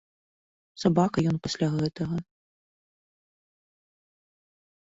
Сабака 0.83 1.17
ён 1.33 1.37
пасля 1.43 1.67
гэтага. 1.75 2.17